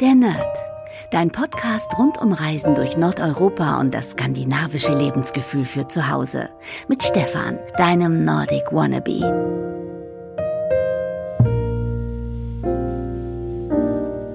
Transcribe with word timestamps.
Der 0.00 0.14
Nerd. 0.14 0.52
Dein 1.10 1.32
Podcast 1.32 1.98
rund 1.98 2.18
um 2.18 2.32
Reisen 2.32 2.76
durch 2.76 2.96
Nordeuropa 2.96 3.80
und 3.80 3.92
das 3.92 4.10
skandinavische 4.10 4.96
Lebensgefühl 4.96 5.64
für 5.64 5.88
zu 5.88 6.08
Hause. 6.08 6.50
Mit 6.86 7.02
Stefan, 7.02 7.58
deinem 7.76 8.24
Nordic 8.24 8.70
Wannabe. 8.70 9.18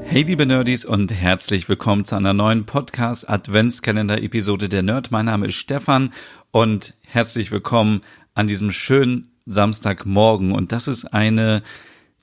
Hey 0.04 0.23
liebe 0.23 0.46
Nerdies 0.46 0.84
und 0.84 1.14
herzlich 1.14 1.70
willkommen 1.70 2.04
zu 2.04 2.18
einer 2.18 2.34
neuen 2.34 2.66
Podcast 2.66 3.30
Adventskalender 3.30 4.21
Episode 4.21 4.68
der 4.68 4.84
Nerd. 4.84 5.11
Mein 5.11 5.27
Name 5.27 5.48
ist 5.48 5.55
Stefan 5.55 6.11
und 6.52 6.93
herzlich 7.07 7.52
willkommen 7.52 8.02
an 8.34 8.48
diesem 8.48 8.71
schönen 8.71 9.30
Samstagmorgen 9.45 10.52
und 10.52 10.73
das 10.73 10.89
ist 10.89 11.05
eine 11.05 11.64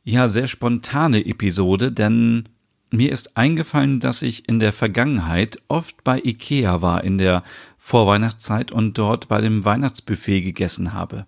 ja 0.04 0.28
sehr 0.28 0.46
spontane 0.46 1.24
Episode, 1.24 1.90
denn 1.90 2.44
mir 2.90 3.12
ist 3.12 3.36
eingefallen, 3.36 4.00
dass 4.00 4.22
ich 4.22 4.48
in 4.48 4.58
der 4.58 4.72
Vergangenheit 4.72 5.60
oft 5.68 6.02
bei 6.04 6.20
Ikea 6.22 6.82
war 6.82 7.04
in 7.04 7.18
der 7.18 7.44
Vorweihnachtszeit 7.78 8.72
und 8.72 8.98
dort 8.98 9.28
bei 9.28 9.40
dem 9.40 9.64
Weihnachtsbuffet 9.64 10.42
gegessen 10.42 10.92
habe. 10.92 11.26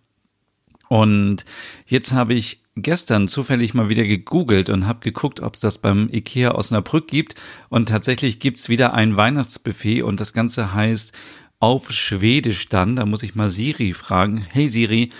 Und 0.88 1.44
jetzt 1.86 2.12
habe 2.12 2.34
ich 2.34 2.62
gestern 2.76 3.28
zufällig 3.28 3.74
mal 3.74 3.88
wieder 3.88 4.04
gegoogelt 4.04 4.68
und 4.68 4.86
habe 4.86 5.00
geguckt, 5.00 5.40
ob 5.40 5.54
es 5.54 5.60
das 5.60 5.78
beim 5.78 6.10
Ikea 6.12 6.54
Osnabrück 6.54 7.08
gibt. 7.08 7.34
Und 7.70 7.88
tatsächlich 7.88 8.40
gibt's 8.40 8.68
wieder 8.68 8.92
ein 8.92 9.16
Weihnachtsbuffet 9.16 10.02
und 10.02 10.20
das 10.20 10.32
Ganze 10.32 10.74
heißt 10.74 11.14
auf 11.60 11.92
Schwedisch 11.92 12.68
dann. 12.68 12.96
Da 12.96 13.06
muss 13.06 13.22
ich 13.22 13.34
mal 13.34 13.48
Siri 13.48 13.92
fragen. 13.94 14.38
Hey 14.38 14.68
Siri, 14.68 15.12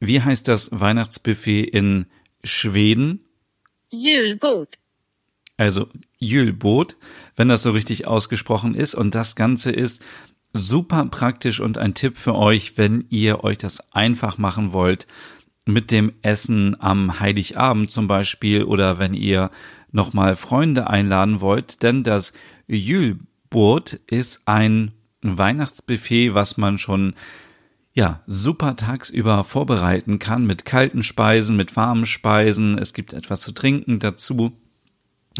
wie 0.00 0.20
heißt 0.20 0.48
das 0.48 0.68
Weihnachtsbuffet 0.72 1.62
in 1.64 2.06
Schweden? 2.42 3.24
Julbord 3.90 4.76
also 5.56 5.88
Julbot, 6.18 6.96
wenn 7.36 7.48
das 7.48 7.62
so 7.62 7.70
richtig 7.70 8.06
ausgesprochen 8.06 8.74
ist. 8.74 8.94
Und 8.94 9.14
das 9.14 9.36
Ganze 9.36 9.70
ist 9.70 10.02
super 10.52 11.04
praktisch 11.06 11.60
und 11.60 11.78
ein 11.78 11.94
Tipp 11.94 12.16
für 12.16 12.34
euch, 12.34 12.78
wenn 12.78 13.04
ihr 13.10 13.44
euch 13.44 13.58
das 13.58 13.92
einfach 13.92 14.38
machen 14.38 14.72
wollt 14.72 15.06
mit 15.66 15.90
dem 15.90 16.12
Essen 16.22 16.76
am 16.80 17.20
Heiligabend 17.20 17.90
zum 17.90 18.06
Beispiel 18.06 18.64
oder 18.64 18.98
wenn 18.98 19.14
ihr 19.14 19.50
nochmal 19.92 20.36
Freunde 20.36 20.88
einladen 20.88 21.40
wollt, 21.40 21.82
denn 21.82 22.02
das 22.02 22.32
Julbot 22.66 23.94
ist 24.06 24.42
ein 24.46 24.92
Weihnachtsbuffet, 25.22 26.34
was 26.34 26.56
man 26.56 26.78
schon 26.78 27.14
ja, 27.94 28.20
super 28.26 28.74
tagsüber 28.76 29.44
vorbereiten 29.44 30.18
kann 30.18 30.46
mit 30.46 30.64
kalten 30.64 31.04
Speisen, 31.04 31.56
mit 31.56 31.76
warmen 31.76 32.06
Speisen. 32.06 32.76
Es 32.76 32.92
gibt 32.92 33.12
etwas 33.12 33.40
zu 33.42 33.52
trinken 33.52 34.00
dazu. 34.00 34.52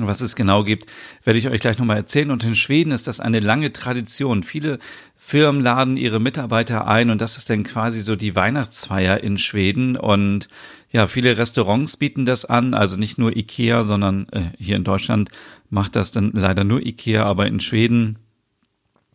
Was 0.00 0.20
es 0.20 0.34
genau 0.34 0.64
gibt, 0.64 0.87
werde 1.23 1.39
ich 1.39 1.48
euch 1.48 1.61
gleich 1.61 1.78
nochmal 1.78 1.98
erzählen. 1.98 2.33
Und 2.33 2.42
in 2.42 2.56
Schweden 2.56 2.91
ist 2.91 3.06
das 3.06 3.20
eine 3.20 3.39
lange 3.39 3.73
Tradition. 3.73 4.42
Viele 4.42 4.81
Firmen 5.17 5.62
laden 5.62 5.97
ihre 5.97 6.19
Mitarbeiter 6.19 6.89
ein 6.89 7.11
und 7.11 7.20
das 7.20 7.39
ist 7.39 7.48
dann 7.48 7.62
quasi 7.62 8.01
so 8.01 8.17
die 8.17 8.34
Weihnachtsfeier 8.34 9.23
in 9.23 9.39
Schweden. 9.39 9.97
Und 9.97 10.48
ja, 10.91 11.06
viele 11.06 11.39
Restaurants 11.39 11.97
bieten 11.97 12.25
das 12.25 12.45
an, 12.45 12.75
also 12.75 12.97
nicht 12.97 13.19
nur 13.19 13.36
Ikea, 13.36 13.84
sondern 13.84 14.27
äh, 14.33 14.41
hier 14.59 14.75
in 14.75 14.84
Deutschland 14.84 15.31
macht 15.70 15.95
das 15.95 16.11
dann 16.11 16.33
leider 16.33 16.64
nur 16.64 16.84
Ikea, 16.84 17.25
aber 17.25 17.47
in 17.47 17.61
Schweden 17.61 18.19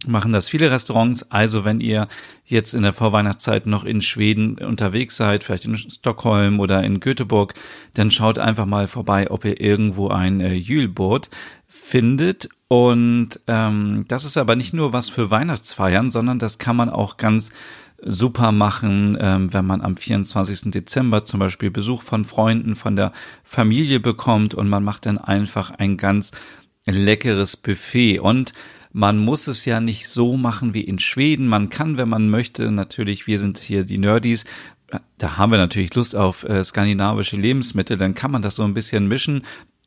machen 0.06 0.32
das 0.32 0.50
viele 0.50 0.72
Restaurants. 0.72 1.30
Also 1.32 1.66
wenn 1.66 1.82
ihr 1.82 2.08
jetzt 2.46 2.74
in 2.74 2.84
der 2.84 2.94
Vorweihnachtszeit 2.94 3.66
noch 3.66 3.84
in 3.84 4.02
Schweden 4.02 4.58
unterwegs 4.58 5.18
seid, 5.18 5.44
vielleicht 5.44 5.66
in 5.66 5.78
Stockholm 5.78 6.60
oder 6.60 6.84
in 6.84 7.00
Göteborg, 7.00 7.54
dann 7.96 8.12
schaut 8.12 8.40
einfach 8.40 8.66
mal 8.66 8.88
vorbei, 8.88 9.30
ob 9.30 9.46
ihr 9.46 9.60
irgendwo 9.60 10.10
ein 10.10 10.42
äh, 10.42 10.54
Jülboot 10.54 11.30
findet. 11.68 12.50
Und 12.68 13.40
ähm, 13.48 14.06
das 14.08 14.26
ist 14.26 14.38
aber 14.38 14.56
nicht 14.56 14.74
nur 14.74 14.94
was 14.94 15.10
für 15.10 15.32
Weihnachtsfeiern, 15.32 16.12
sondern 16.12 16.40
das 16.40 16.60
kann 16.60 16.76
man 16.76 16.90
auch 16.90 17.18
ganz 17.18 17.52
super 18.02 18.52
machen, 18.52 19.18
ähm, 19.20 19.54
wenn 19.54 19.66
man 19.66 19.82
am 19.82 19.98
24. 19.98 20.72
Dezember 20.72 21.26
zum 21.26 21.40
Beispiel 21.40 21.72
Besuch 21.72 22.02
von 22.02 22.24
Freunden, 22.24 22.76
von 22.76 22.96
der 22.96 23.12
Familie 23.44 24.00
bekommt 24.00 24.54
und 24.54 24.70
man 24.70 24.84
macht 24.84 25.06
dann 25.06 25.18
einfach 25.18 25.72
ein 25.72 25.98
ganz 25.98 26.32
leckeres 26.86 27.58
Buffet. 27.58 28.20
Und 28.20 28.54
man 28.92 29.18
muss 29.18 29.48
es 29.48 29.66
ja 29.66 29.80
nicht 29.80 30.08
so 30.08 30.38
machen 30.38 30.74
wie 30.74 30.82
in 30.82 31.00
Schweden. 31.00 31.48
Man 31.48 31.70
kann, 31.70 31.98
wenn 31.98 32.10
man 32.10 32.30
möchte, 32.30 32.72
natürlich, 32.72 33.28
wir 33.28 33.40
sind 33.40 33.60
hier 33.60 33.86
die 33.86 33.98
Nerdies, 33.98 34.46
da 35.18 35.38
haben 35.38 35.52
wir 35.52 35.60
natürlich 35.60 35.94
Lust 35.94 36.16
auf 36.16 36.44
äh, 36.44 36.64
skandinavische 36.64 37.38
Lebensmittel, 37.38 37.98
dann 37.98 38.16
kann 38.16 38.32
man 38.32 38.42
das 38.42 38.56
so 38.56 38.64
ein 38.64 38.74
bisschen 38.74 39.08
mischen. 39.08 39.44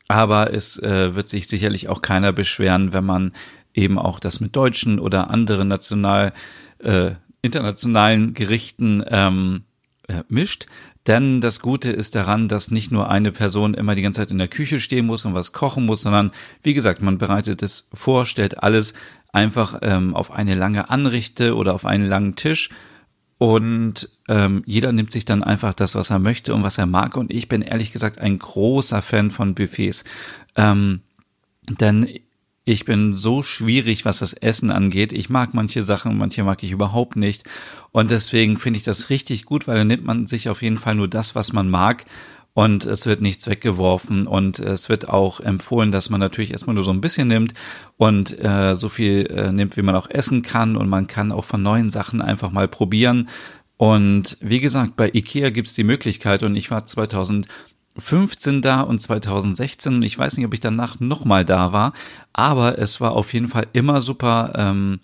Aber 0.07 0.53
es 0.53 0.77
äh, 0.79 1.15
wird 1.15 1.29
sich 1.29 1.47
sicherlich 1.47 1.89
auch 1.89 2.01
keiner 2.01 2.33
beschweren, 2.33 2.93
wenn 2.93 3.05
man 3.05 3.31
eben 3.73 3.97
auch 3.97 4.19
das 4.19 4.39
mit 4.39 4.55
deutschen 4.55 4.99
oder 4.99 5.29
anderen 5.29 5.67
national, 5.67 6.33
äh, 6.79 7.11
internationalen 7.41 8.33
Gerichten 8.33 9.03
ähm, 9.07 9.63
äh, 10.07 10.23
mischt. 10.27 10.67
Denn 11.07 11.41
das 11.41 11.59
Gute 11.59 11.89
ist 11.89 12.15
daran, 12.15 12.47
dass 12.47 12.71
nicht 12.71 12.91
nur 12.91 13.09
eine 13.09 13.31
Person 13.31 13.73
immer 13.73 13.93
die 13.93 14.01
ganze 14.01 14.21
Zeit 14.21 14.31
in 14.31 14.37
der 14.37 14.47
Küche 14.47 14.79
stehen 14.79 15.05
muss 15.05 15.25
und 15.25 15.33
was 15.33 15.51
kochen 15.51 15.85
muss, 15.85 16.01
sondern 16.01 16.31
wie 16.61 16.73
gesagt, 16.73 17.01
man 17.01 17.17
bereitet 17.17 17.61
es 17.61 17.89
vor, 17.93 18.25
stellt 18.25 18.63
alles 18.63 18.93
einfach 19.33 19.79
ähm, 19.81 20.15
auf 20.15 20.31
eine 20.31 20.55
lange 20.55 20.89
Anrichte 20.89 21.55
oder 21.55 21.73
auf 21.73 21.85
einen 21.85 22.07
langen 22.07 22.35
Tisch 22.35 22.69
und 23.37 24.09
ähm, 24.29 24.63
jeder 24.65 24.93
nimmt 24.93 25.11
sich 25.11 25.25
dann 25.25 25.43
einfach 25.43 25.73
das, 25.73 25.95
was 25.95 26.11
er 26.11 26.19
möchte 26.19 26.53
und 26.53 26.63
was 26.63 26.77
er 26.77 26.85
mag. 26.85 27.17
Und 27.17 27.29
ich 27.29 27.49
bin 27.49 27.61
ehrlich 27.61 27.91
gesagt 27.91 28.21
ein 28.21 28.39
großer 28.39 29.01
Fan 29.01 29.31
von 29.31 29.53
Buffets. 29.53 30.05
Ähm, 30.55 31.01
denn 31.67 32.07
ich 32.65 32.85
bin 32.85 33.13
so 33.13 33.43
schwierig, 33.43 34.05
was 34.05 34.19
das 34.19 34.33
Essen 34.33 34.71
angeht. 34.71 35.11
Ich 35.11 35.29
mag 35.29 35.53
manche 35.53 35.83
Sachen, 35.83 36.17
manche 36.17 36.43
mag 36.43 36.63
ich 36.63 36.71
überhaupt 36.71 37.17
nicht. 37.17 37.43
Und 37.91 38.11
deswegen 38.11 38.57
finde 38.57 38.77
ich 38.77 38.83
das 38.83 39.09
richtig 39.09 39.45
gut, 39.45 39.67
weil 39.67 39.77
dann 39.77 39.87
nimmt 39.87 40.05
man 40.05 40.27
sich 40.27 40.47
auf 40.47 40.61
jeden 40.61 40.77
Fall 40.77 40.95
nur 40.95 41.09
das, 41.09 41.35
was 41.35 41.51
man 41.51 41.69
mag. 41.69 42.05
Und 42.53 42.85
es 42.85 43.05
wird 43.05 43.19
nichts 43.19 43.47
weggeworfen 43.49 44.27
und 44.27 44.59
es 44.59 44.87
wird 44.87 45.09
auch 45.09 45.39
empfohlen, 45.39 45.91
dass 45.91 46.11
man 46.11 46.19
natürlich 46.19 46.51
erstmal 46.51 46.75
nur 46.75 46.83
so 46.83 46.91
ein 46.91 47.01
bisschen 47.01 47.27
nimmt 47.27 47.53
und 47.97 48.39
äh, 48.39 48.75
so 48.75 48.89
viel 48.89 49.25
äh, 49.25 49.51
nimmt, 49.51 49.75
wie 49.75 49.81
man 49.81 49.95
auch 49.95 50.07
essen 50.09 50.43
kann. 50.43 50.77
Und 50.77 50.87
man 50.87 51.07
kann 51.07 51.31
auch 51.31 51.45
von 51.45 51.63
neuen 51.63 51.89
Sachen 51.89 52.21
einfach 52.21 52.51
mal 52.51 52.67
probieren. 52.67 53.27
Und 53.77 54.37
wie 54.39 54.59
gesagt, 54.59 54.95
bei 54.95 55.09
Ikea 55.11 55.49
gibt's 55.49 55.73
die 55.73 55.83
Möglichkeit 55.83 56.43
und 56.43 56.55
ich 56.55 56.69
war 56.71 56.85
2000 56.85 57.47
15 57.97 58.61
da 58.61 58.81
und 58.81 58.99
2016. 58.99 60.01
Ich 60.01 60.17
weiß 60.17 60.37
nicht, 60.37 60.45
ob 60.45 60.53
ich 60.53 60.59
danach 60.59 60.99
nochmal 60.99 61.45
da 61.45 61.73
war, 61.73 61.93
aber 62.33 62.79
es 62.79 63.01
war 63.01 63.11
auf 63.11 63.33
jeden 63.33 63.49
Fall 63.49 63.67
immer 63.73 64.01
super, 64.01 64.53
ähm, 64.55 64.99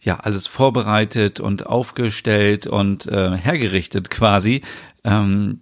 ja, 0.00 0.20
alles 0.20 0.46
vorbereitet 0.46 1.40
und 1.40 1.66
aufgestellt 1.66 2.66
und 2.66 3.06
äh, 3.06 3.36
hergerichtet 3.36 4.10
quasi. 4.10 4.62
Ähm, 5.04 5.60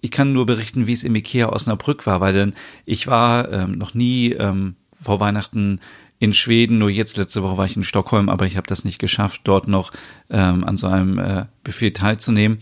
ich 0.00 0.10
kann 0.10 0.32
nur 0.32 0.46
berichten, 0.46 0.86
wie 0.86 0.92
es 0.92 1.04
im 1.04 1.14
Ikea 1.14 1.50
Osnabrück 1.50 2.06
war, 2.06 2.20
weil 2.20 2.32
denn 2.32 2.54
ich 2.86 3.06
war 3.06 3.52
ähm, 3.52 3.72
noch 3.72 3.94
nie 3.94 4.32
ähm, 4.32 4.76
vor 5.00 5.20
Weihnachten 5.20 5.80
in 6.18 6.32
Schweden, 6.32 6.78
nur 6.78 6.90
jetzt 6.90 7.18
letzte 7.18 7.42
Woche 7.42 7.58
war 7.58 7.66
ich 7.66 7.76
in 7.76 7.84
Stockholm, 7.84 8.28
aber 8.28 8.46
ich 8.46 8.56
habe 8.56 8.66
das 8.66 8.84
nicht 8.84 8.98
geschafft, 8.98 9.42
dort 9.44 9.68
noch 9.68 9.92
ähm, 10.30 10.64
an 10.64 10.76
so 10.76 10.86
einem 10.86 11.18
äh, 11.18 11.44
Buffet 11.62 11.90
teilzunehmen. 11.90 12.58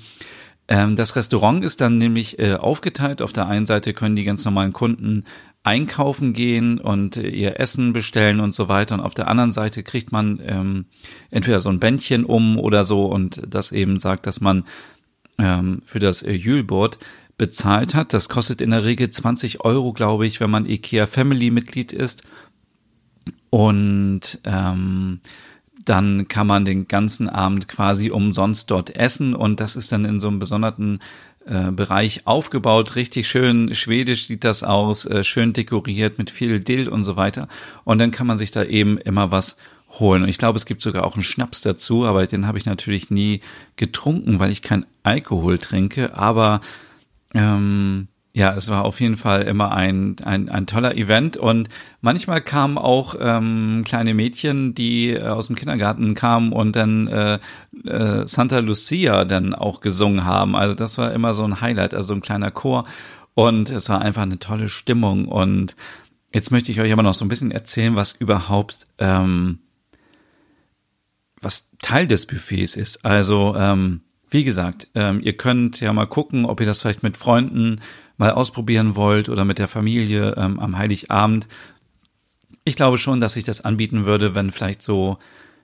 Ähm, 0.68 0.96
das 0.96 1.16
Restaurant 1.16 1.64
ist 1.64 1.80
dann 1.80 1.98
nämlich 1.98 2.38
äh, 2.38 2.54
aufgeteilt. 2.54 3.22
Auf 3.22 3.32
der 3.32 3.46
einen 3.46 3.66
Seite 3.66 3.92
können 3.92 4.16
die 4.16 4.24
ganz 4.24 4.44
normalen 4.44 4.72
Kunden 4.72 5.24
einkaufen 5.62 6.32
gehen 6.32 6.78
und 6.78 7.16
äh, 7.16 7.28
ihr 7.28 7.60
Essen 7.60 7.92
bestellen 7.92 8.40
und 8.40 8.54
so 8.54 8.68
weiter. 8.68 8.94
Und 8.94 9.00
auf 9.00 9.14
der 9.14 9.28
anderen 9.28 9.52
Seite 9.52 9.82
kriegt 9.82 10.12
man 10.12 10.40
ähm, 10.44 10.84
entweder 11.30 11.60
so 11.60 11.68
ein 11.68 11.80
Bändchen 11.80 12.24
um 12.24 12.58
oder 12.58 12.84
so 12.84 13.06
und 13.06 13.42
das 13.46 13.72
eben 13.72 13.98
sagt, 13.98 14.26
dass 14.26 14.40
man 14.40 14.64
ähm, 15.38 15.80
für 15.84 15.98
das 15.98 16.22
äh, 16.22 16.32
Jülboard 16.32 16.98
bezahlt 17.36 17.94
hat. 17.94 18.12
Das 18.12 18.28
kostet 18.28 18.60
in 18.60 18.70
der 18.70 18.84
Regel 18.84 19.10
20 19.10 19.64
Euro, 19.64 19.92
glaube 19.92 20.26
ich, 20.26 20.40
wenn 20.40 20.50
man 20.50 20.66
IKEA 20.66 21.06
Family 21.06 21.50
Mitglied 21.50 21.92
ist. 21.92 22.24
Und 23.50 24.40
ähm, 24.44 25.20
dann 25.84 26.28
kann 26.28 26.46
man 26.46 26.64
den 26.64 26.88
ganzen 26.88 27.28
Abend 27.28 27.68
quasi 27.68 28.10
umsonst 28.10 28.70
dort 28.70 28.96
essen 28.96 29.34
und 29.34 29.60
das 29.60 29.76
ist 29.76 29.92
dann 29.92 30.04
in 30.04 30.20
so 30.20 30.28
einem 30.28 30.38
besonderen 30.38 31.00
äh, 31.46 31.70
Bereich 31.70 32.26
aufgebaut, 32.26 32.96
richtig 32.96 33.28
schön 33.28 33.74
schwedisch 33.74 34.26
sieht 34.26 34.44
das 34.44 34.62
aus, 34.62 35.04
äh, 35.04 35.22
schön 35.24 35.52
dekoriert 35.52 36.18
mit 36.18 36.30
viel 36.30 36.60
Dill 36.60 36.88
und 36.88 37.04
so 37.04 37.16
weiter. 37.16 37.48
Und 37.84 37.98
dann 37.98 38.10
kann 38.10 38.26
man 38.26 38.38
sich 38.38 38.50
da 38.50 38.64
eben 38.64 38.96
immer 38.96 39.30
was 39.30 39.58
holen. 40.00 40.22
Und 40.22 40.28
ich 40.28 40.38
glaube, 40.38 40.56
es 40.56 40.66
gibt 40.66 40.80
sogar 40.80 41.04
auch 41.04 41.14
einen 41.14 41.22
Schnaps 41.22 41.60
dazu, 41.60 42.06
aber 42.06 42.26
den 42.26 42.46
habe 42.46 42.58
ich 42.58 42.66
natürlich 42.66 43.10
nie 43.10 43.40
getrunken, 43.76 44.38
weil 44.38 44.50
ich 44.50 44.62
kein 44.62 44.86
Alkohol 45.02 45.58
trinke, 45.58 46.16
aber 46.16 46.60
ähm, 47.34 48.08
ja, 48.34 48.54
es 48.54 48.68
war 48.68 48.84
auf 48.84 49.00
jeden 49.00 49.16
Fall 49.16 49.42
immer 49.42 49.72
ein, 49.72 50.16
ein, 50.24 50.48
ein 50.48 50.66
toller 50.66 50.96
Event 50.96 51.36
und 51.36 51.68
manchmal 52.00 52.40
kamen 52.40 52.78
auch 52.78 53.14
ähm, 53.20 53.82
kleine 53.86 54.12
Mädchen, 54.12 54.74
die 54.74 55.10
äh, 55.10 55.22
aus 55.22 55.46
dem 55.46 55.56
Kindergarten 55.56 56.14
kamen 56.14 56.52
und 56.52 56.74
dann 56.74 57.06
äh, 57.06 57.38
äh, 57.84 58.26
Santa 58.26 58.58
Lucia 58.58 59.24
dann 59.24 59.54
auch 59.54 59.80
gesungen 59.80 60.24
haben. 60.24 60.56
Also 60.56 60.74
das 60.74 60.98
war 60.98 61.12
immer 61.12 61.32
so 61.32 61.44
ein 61.44 61.60
Highlight, 61.60 61.94
also 61.94 62.12
ein 62.12 62.22
kleiner 62.22 62.50
Chor 62.50 62.84
und 63.34 63.70
es 63.70 63.88
war 63.88 64.02
einfach 64.02 64.22
eine 64.22 64.38
tolle 64.38 64.68
Stimmung 64.68 65.28
und 65.28 65.76
Jetzt 66.34 66.50
möchte 66.50 66.72
ich 66.72 66.80
euch 66.80 66.92
aber 66.92 67.04
noch 67.04 67.14
so 67.14 67.24
ein 67.24 67.28
bisschen 67.28 67.52
erzählen, 67.52 67.94
was 67.94 68.12
überhaupt, 68.12 68.88
ähm, 68.98 69.60
was 71.40 71.70
Teil 71.80 72.08
des 72.08 72.26
Buffets 72.26 72.74
ist. 72.74 73.04
Also, 73.04 73.54
ähm, 73.56 74.00
wie 74.30 74.42
gesagt, 74.42 74.88
ähm, 74.96 75.20
ihr 75.22 75.36
könnt 75.36 75.78
ja 75.78 75.92
mal 75.92 76.06
gucken, 76.06 76.44
ob 76.44 76.58
ihr 76.58 76.66
das 76.66 76.80
vielleicht 76.80 77.04
mit 77.04 77.16
Freunden 77.16 77.80
mal 78.16 78.30
ausprobieren 78.30 78.96
wollt 78.96 79.28
oder 79.28 79.44
mit 79.44 79.58
der 79.58 79.68
Familie 79.68 80.34
ähm, 80.36 80.60
am 80.60 80.78
Heiligabend. 80.78 81.48
Ich 82.64 82.76
glaube 82.76 82.98
schon, 82.98 83.20
dass 83.20 83.36
ich 83.36 83.44
das 83.44 83.62
anbieten 83.62 84.06
würde, 84.06 84.34
wenn 84.34 84.52
vielleicht 84.52 84.82
so, 84.82 85.18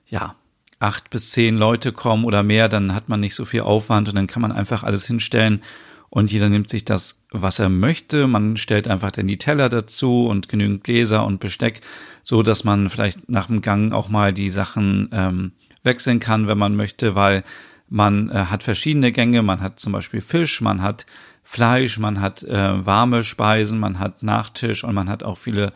ja, 0.07 0.35
acht 0.79 1.09
bis 1.09 1.31
zehn 1.31 1.55
Leute 1.55 1.91
kommen 1.91 2.25
oder 2.25 2.43
mehr, 2.43 2.67
dann 2.67 2.93
hat 2.93 3.07
man 3.07 3.19
nicht 3.19 3.35
so 3.35 3.45
viel 3.45 3.61
Aufwand 3.61 4.09
und 4.09 4.15
dann 4.15 4.27
kann 4.27 4.41
man 4.41 4.51
einfach 4.51 4.83
alles 4.83 5.05
hinstellen 5.05 5.61
und 6.09 6.29
jeder 6.29 6.49
nimmt 6.49 6.69
sich 6.69 6.83
das, 6.83 7.23
was 7.31 7.59
er 7.59 7.69
möchte. 7.69 8.27
Man 8.27 8.57
stellt 8.57 8.89
einfach 8.89 9.11
dann 9.11 9.27
die 9.27 9.37
Teller 9.37 9.69
dazu 9.69 10.27
und 10.27 10.49
genügend 10.49 10.83
Gläser 10.83 11.25
und 11.25 11.39
Besteck, 11.39 11.79
so 12.21 12.43
dass 12.43 12.65
man 12.65 12.89
vielleicht 12.89 13.29
nach 13.29 13.47
dem 13.47 13.61
Gang 13.61 13.93
auch 13.93 14.09
mal 14.09 14.33
die 14.33 14.49
Sachen 14.49 15.09
ähm, 15.13 15.53
wechseln 15.83 16.19
kann, 16.19 16.47
wenn 16.49 16.57
man 16.57 16.75
möchte, 16.75 17.15
weil 17.15 17.43
man 17.87 18.29
äh, 18.29 18.45
hat 18.45 18.63
verschiedene 18.63 19.13
Gänge. 19.13 19.41
Man 19.41 19.61
hat 19.61 19.79
zum 19.79 19.93
Beispiel 19.93 20.19
Fisch, 20.19 20.59
man 20.59 20.81
hat 20.81 21.05
Fleisch, 21.43 21.99
man 21.99 22.21
hat 22.21 22.43
äh, 22.43 22.85
warme 22.85 23.23
Speisen, 23.23 23.79
man 23.79 23.99
hat 23.99 24.23
Nachtisch 24.23 24.83
und 24.83 24.95
man 24.95 25.09
hat 25.09 25.23
auch 25.23 25.37
viele 25.37 25.73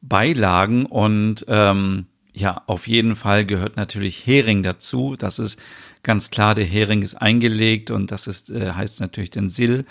Beilagen 0.00 0.86
und 0.86 1.44
ähm, 1.48 2.06
ja, 2.32 2.62
auf 2.66 2.86
jeden 2.86 3.16
Fall 3.16 3.44
gehört 3.44 3.76
natürlich 3.76 4.26
Hering 4.26 4.62
dazu. 4.62 5.16
Das 5.18 5.38
ist 5.38 5.60
ganz 6.02 6.30
klar, 6.30 6.54
der 6.54 6.64
Hering 6.64 7.02
ist 7.02 7.16
eingelegt 7.16 7.90
und 7.90 8.12
das 8.12 8.26
ist, 8.26 8.50
äh, 8.50 8.72
heißt 8.72 9.00
natürlich 9.00 9.30
den 9.30 9.48
Sill. 9.48 9.84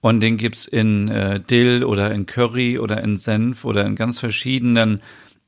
Und 0.00 0.20
den 0.20 0.36
gibt's 0.36 0.66
in 0.66 1.08
äh, 1.08 1.38
Dill 1.38 1.84
oder 1.84 2.10
in 2.12 2.26
Curry 2.26 2.78
oder 2.78 3.02
in 3.04 3.16
Senf 3.16 3.64
oder 3.64 3.86
in 3.86 3.94
ganz 3.94 4.18
verschiedenen 4.18 5.00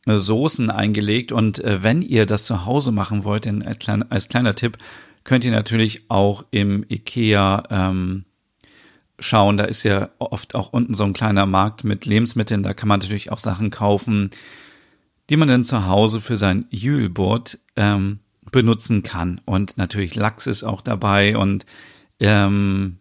äh, 0.07 0.17
Soßen 0.17 0.71
eingelegt. 0.71 1.33
Und 1.33 1.59
äh, 1.65 1.83
wenn 1.83 2.03
ihr 2.03 2.25
das 2.25 2.45
zu 2.45 2.65
Hause 2.65 2.93
machen 2.93 3.25
wollt, 3.25 3.49
kleiner, 3.81 4.07
als 4.11 4.29
kleiner 4.29 4.55
Tipp, 4.55 4.79
könnt 5.25 5.45
ihr 5.45 5.51
natürlich 5.51 6.03
auch 6.09 6.45
im 6.53 6.85
Ikea 6.89 7.65
ähm, 7.69 8.25
schauen. 9.19 9.57
Da 9.57 9.65
ist 9.65 9.83
ja 9.83 10.11
oft 10.19 10.55
auch 10.55 10.73
unten 10.73 10.95
so 10.95 11.05
ein 11.05 11.13
kleiner 11.13 11.47
Markt 11.47 11.85
mit 11.85 12.07
Lebensmitteln. 12.07 12.63
Da 12.63 12.75
kann 12.75 12.89
man 12.89 13.01
natürlich 13.01 13.33
auch 13.33 13.39
Sachen 13.39 13.71
kaufen, 13.71 14.31
die 15.31 15.37
man 15.37 15.49
dann 15.49 15.65
zu 15.65 15.87
Hause 15.87 16.21
für 16.21 16.37
sein 16.37 16.67
Jülboot 16.71 17.59
ähm, 17.77 18.21
benutzen 18.51 19.03
kann. 19.03 19.41
Und 19.45 19.79
natürlich 19.79 20.15
Lachs 20.15 20.47
ist 20.47 20.65
auch 20.65 20.81
dabei. 20.81 21.37
Und 21.37 21.67
ähm, 22.21 22.99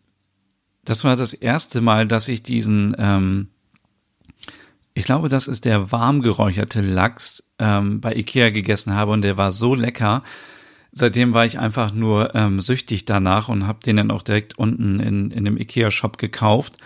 das 0.86 1.04
war 1.04 1.16
das 1.16 1.34
erste 1.34 1.82
Mal, 1.82 2.08
dass 2.08 2.28
ich 2.28 2.44
diesen, 2.44 2.96
ähm, 2.98 3.50
ich 4.94 5.06
glaube, 5.06 5.30
das 5.30 5.48
ist 5.48 5.66
der 5.66 5.92
warm 5.92 6.22
geräucherte 6.22 6.82
Lachs 6.82 7.52
ähm, 7.60 8.02
bei 8.02 8.16
Ikea 8.16 8.52
gegessen 8.52 8.94
habe. 8.94 9.12
Und 9.12 9.22
der 9.22 9.38
war 9.38 9.52
so 9.52 9.76
lecker. 9.76 10.24
Seitdem 10.96 11.34
war 11.34 11.44
ich 11.44 11.58
einfach 11.58 11.92
nur 11.92 12.36
ähm, 12.36 12.62
süchtig 12.62 13.06
danach 13.06 13.50
und 13.50 13.66
habe 13.66 13.80
den 13.84 13.96
dann 13.96 14.12
auch 14.12 14.22
direkt 14.22 14.60
unten 14.60 15.00
in, 15.00 15.32
in 15.32 15.44
dem 15.44 15.58
Ikea-Shop 15.58 16.20
gekauft. 16.20 16.78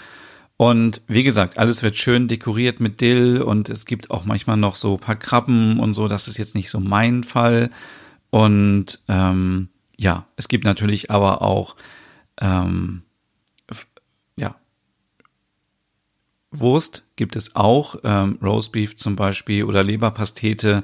Und 0.55 1.01
wie 1.07 1.23
gesagt, 1.23 1.59
alles 1.59 1.83
wird 1.83 1.97
schön 1.97 2.27
dekoriert 2.27 2.79
mit 2.79 3.01
Dill 3.01 3.41
und 3.41 3.69
es 3.69 3.85
gibt 3.85 4.09
auch 4.09 4.23
manchmal 4.23 4.57
noch 4.57 4.77
so 4.77 4.97
paar 4.97 5.17
Krabben 5.17 5.79
und 5.79 5.93
so. 5.93 6.07
Das 6.07 6.27
ist 6.27 6.37
jetzt 6.37 6.55
nicht 6.55 6.69
so 6.69 6.79
mein 6.79 7.23
Fall. 7.23 7.69
Und 8.29 9.01
ähm, 9.09 9.67
ja, 9.97 10.25
es 10.37 10.47
gibt 10.47 10.63
natürlich 10.63 11.11
aber 11.11 11.41
auch 11.41 11.75
ähm, 12.39 13.03
ja 14.37 14.55
Wurst 16.51 17.03
gibt 17.15 17.35
es 17.35 17.55
auch, 17.55 17.97
ähm, 18.03 18.39
Roastbeef 18.41 18.95
zum 18.95 19.15
Beispiel 19.15 19.63
oder 19.63 19.83
Leberpastete 19.83 20.83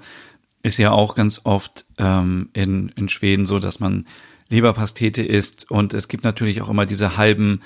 ist 0.64 0.78
ja 0.78 0.92
auch 0.92 1.14
ganz 1.14 1.42
oft 1.44 1.86
ähm, 2.00 2.50
in, 2.54 2.90
in 2.96 3.10
Schweden 3.10 3.46
so, 3.46 3.60
dass 3.60 3.80
man 3.80 4.08
Leberpastete 4.50 5.22
isst 5.22 5.70
und 5.70 5.94
es 5.94 6.08
gibt 6.08 6.24
natürlich 6.24 6.62
auch 6.62 6.70
immer 6.70 6.86
diese 6.86 7.18
halben 7.18 7.62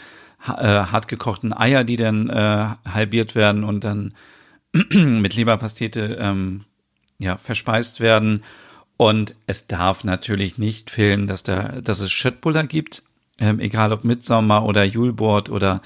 äh, 0.45 0.51
hartgekochten 0.51 1.53
Eier, 1.53 1.83
die 1.83 1.95
dann 1.95 2.29
äh, 2.29 2.67
halbiert 2.89 3.35
werden 3.35 3.63
und 3.63 3.83
dann 3.83 4.13
mit 4.91 5.35
Leberpastete 5.35 6.17
ähm, 6.19 6.65
ja, 7.19 7.37
verspeist 7.37 7.99
werden. 7.99 8.43
Und 8.97 9.35
es 9.45 9.67
darf 9.67 10.03
natürlich 10.03 10.57
nicht 10.57 10.89
fehlen, 10.89 11.27
dass, 11.27 11.43
da, 11.43 11.81
dass 11.83 11.99
es 11.99 12.11
Schöttbuller 12.11 12.65
gibt, 12.65 13.03
ähm, 13.39 13.59
egal 13.59 13.93
ob 13.93 14.03
Mitsommer 14.03 14.65
oder 14.65 14.83
Julbord 14.83 15.49
oder 15.49 15.81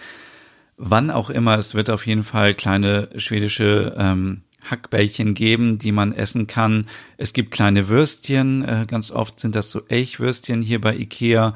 wann 0.78 1.12
auch 1.12 1.30
immer. 1.30 1.57
Es 1.57 1.75
wird 1.75 1.90
auf 1.90 2.07
jeden 2.07 2.24
Fall 2.24 2.54
kleine 2.54 3.10
schwedische 3.18 3.96
ähm, 3.98 4.44
Hackbällchen 4.69 5.34
geben, 5.34 5.78
die 5.78 5.92
man 5.92 6.13
essen 6.13 6.48
kann. 6.48 6.86
Es 7.18 7.34
gibt 7.34 7.52
kleine 7.52 7.88
Würstchen, 7.88 8.63
äh, 8.63 8.86
ganz 8.88 9.12
oft 9.12 9.40
sind 9.40 9.56
das 9.56 9.72
so 9.72 9.81
Elchwürstchen 9.88 10.62
hier 10.62 10.80
bei 10.80 10.96
Ikea 10.96 11.56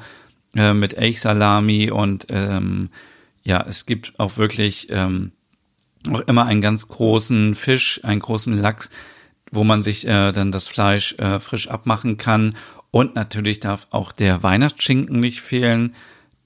äh, 0.54 0.74
mit 0.74 0.94
Elchsalami 0.94 1.90
und 1.90 2.26
ähm, 2.30 2.90
ja, 3.44 3.64
es 3.66 3.86
gibt 3.86 4.18
auch 4.18 4.36
wirklich 4.38 4.88
ähm, 4.90 5.32
auch 6.10 6.20
immer 6.20 6.46
einen 6.46 6.60
ganz 6.60 6.88
großen 6.88 7.54
Fisch, 7.54 8.00
einen 8.04 8.20
großen 8.20 8.60
Lachs, 8.60 8.90
wo 9.50 9.64
man 9.64 9.82
sich 9.82 10.06
äh, 10.06 10.32
dann 10.32 10.52
das 10.52 10.68
Fleisch 10.68 11.14
äh, 11.18 11.40
frisch 11.40 11.68
abmachen 11.68 12.16
kann. 12.16 12.56
Und 12.90 13.14
natürlich 13.14 13.60
darf 13.60 13.86
auch 13.90 14.12
der 14.12 14.42
Weihnachtsschinken 14.42 15.20
nicht 15.20 15.40
fehlen, 15.40 15.94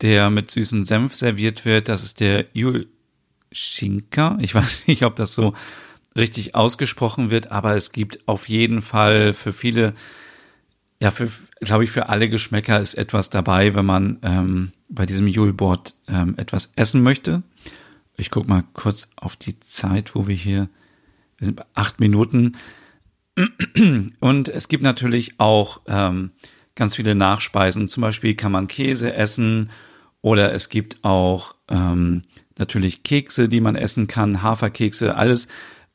der 0.00 0.30
mit 0.30 0.50
süßen 0.50 0.84
Senf 0.84 1.14
serviert 1.14 1.64
wird. 1.64 1.88
Das 1.88 2.02
ist 2.02 2.20
der 2.20 2.46
Julschinker. 2.52 4.38
Ich 4.40 4.54
weiß 4.54 4.86
nicht, 4.86 5.04
ob 5.04 5.16
das 5.16 5.34
so 5.34 5.54
richtig 6.16 6.54
ausgesprochen 6.54 7.30
wird, 7.30 7.50
aber 7.50 7.76
es 7.76 7.92
gibt 7.92 8.26
auf 8.28 8.48
jeden 8.48 8.82
Fall 8.82 9.34
für 9.34 9.52
viele 9.52 9.94
ja, 11.02 11.10
für, 11.10 11.30
glaube 11.60 11.84
ich, 11.84 11.90
für 11.90 12.08
alle 12.08 12.28
Geschmäcker 12.28 12.78
ist 12.78 12.94
etwas 12.94 13.30
dabei, 13.30 13.74
wenn 13.74 13.86
man 13.86 14.18
ähm, 14.22 14.72
bei 14.88 15.06
diesem 15.06 15.26
Juleboard 15.26 15.94
ähm, 16.08 16.34
etwas 16.36 16.72
essen 16.76 17.02
möchte. 17.02 17.42
Ich 18.16 18.30
guck 18.30 18.46
mal 18.46 18.64
kurz 18.74 19.08
auf 19.16 19.36
die 19.36 19.58
Zeit, 19.60 20.14
wo 20.14 20.26
wir 20.26 20.34
hier, 20.34 20.68
wir 21.38 21.46
sind 21.46 21.56
bei 21.56 21.64
acht 21.74 22.00
Minuten. 22.00 22.52
Und 24.20 24.48
es 24.48 24.68
gibt 24.68 24.82
natürlich 24.82 25.40
auch 25.40 25.80
ähm, 25.88 26.32
ganz 26.74 26.96
viele 26.96 27.14
Nachspeisen. 27.14 27.88
Zum 27.88 28.02
Beispiel 28.02 28.34
kann 28.34 28.52
man 28.52 28.66
Käse 28.68 29.14
essen 29.14 29.70
oder 30.20 30.52
es 30.52 30.68
gibt 30.68 31.02
auch 31.02 31.54
ähm, 31.68 32.20
natürlich 32.58 33.04
Kekse, 33.04 33.48
die 33.48 33.62
man 33.62 33.74
essen 33.74 34.06
kann, 34.06 34.42
Haferkekse, 34.42 35.16
alles, 35.16 35.48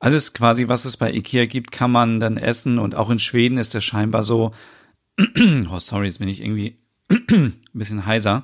alles 0.06 0.34
quasi, 0.34 0.68
was 0.68 0.86
es 0.86 0.98
bei 0.98 1.12
Ikea 1.12 1.48
gibt, 1.48 1.72
kann 1.72 1.92
man 1.92 2.20
dann 2.20 2.38
essen. 2.38 2.78
Und 2.78 2.94
auch 2.94 3.10
in 3.10 3.18
Schweden 3.18 3.58
ist 3.58 3.74
es 3.74 3.84
scheinbar 3.84 4.24
so, 4.24 4.52
oh, 5.72 5.80
sorry, 5.80 6.06
jetzt 6.06 6.20
bin 6.20 6.28
ich 6.28 6.42
irgendwie 6.42 6.78
ein 7.10 7.56
bisschen 7.74 8.06
heiser. 8.06 8.44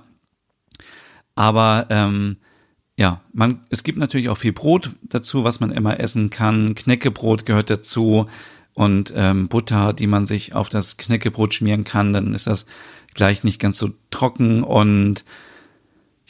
Aber 1.36 1.86
ähm, 1.91 2.38
ja, 2.97 3.21
man, 3.31 3.62
es 3.69 3.83
gibt 3.83 4.00
natürlich 4.00 4.29
auch 4.29 4.39
viel 4.39 4.53
Brot 4.53 4.89
dazu, 5.03 5.43
was 5.43 5.59
man 5.59 5.71
immer 5.71 6.00
essen 6.00 6.31
kann. 6.31 6.74
Knäckebrot 6.74 7.45
gehört 7.45 7.69
dazu 7.69 8.25
und 8.74 9.13
ähm, 9.15 9.47
Butter, 9.47 9.93
die 9.93 10.07
man 10.07 10.25
sich 10.25 10.55
auf 10.55 10.67
das 10.67 10.97
Knäckebrot 10.97 11.53
schmieren 11.53 11.83
kann. 11.83 12.12
Dann 12.12 12.33
ist 12.33 12.47
das 12.47 12.65
gleich 13.13 13.43
nicht 13.43 13.59
ganz 13.59 13.77
so 13.77 13.91
trocken 14.09 14.63
und 14.63 15.25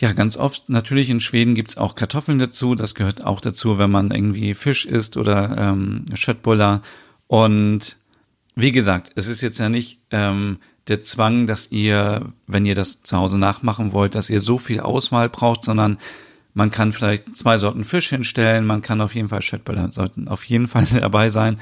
ja, 0.01 0.13
ganz 0.13 0.35
oft 0.35 0.67
natürlich 0.67 1.11
in 1.11 1.19
Schweden 1.19 1.53
gibt's 1.53 1.77
auch 1.77 1.93
Kartoffeln 1.93 2.39
dazu. 2.39 2.73
Das 2.73 2.95
gehört 2.95 3.23
auch 3.23 3.39
dazu, 3.39 3.77
wenn 3.77 3.91
man 3.91 4.09
irgendwie 4.09 4.55
Fisch 4.55 4.87
isst 4.87 5.15
oder 5.15 5.55
ähm, 5.59 6.05
Schöttbuller. 6.15 6.81
Und 7.27 7.97
wie 8.55 8.71
gesagt, 8.71 9.11
es 9.15 9.27
ist 9.27 9.41
jetzt 9.41 9.59
ja 9.59 9.69
nicht 9.69 9.99
ähm, 10.09 10.57
der 10.87 11.03
Zwang, 11.03 11.45
dass 11.45 11.71
ihr, 11.71 12.33
wenn 12.47 12.65
ihr 12.65 12.73
das 12.73 13.03
zu 13.03 13.15
Hause 13.15 13.37
nachmachen 13.37 13.93
wollt, 13.93 14.15
dass 14.15 14.31
ihr 14.31 14.39
so 14.39 14.57
viel 14.57 14.79
Auswahl 14.79 15.29
braucht, 15.29 15.63
sondern 15.63 15.99
man 16.55 16.71
kann 16.71 16.93
vielleicht 16.93 17.35
zwei 17.35 17.59
Sorten 17.59 17.83
Fisch 17.83 18.09
hinstellen, 18.09 18.65
man 18.65 18.81
kann 18.81 19.01
auf 19.01 19.13
jeden 19.13 19.29
Fall 19.29 19.43
Schöttböller 19.43 19.91
sollten 19.91 20.27
auf 20.27 20.43
jeden 20.45 20.67
Fall 20.67 20.85
dabei 20.99 21.29
sein, 21.29 21.59